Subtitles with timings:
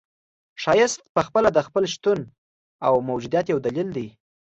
[0.61, 2.19] ښایست پخپله د خپل شتون
[2.87, 4.07] او موجودیت یو دلیل دی.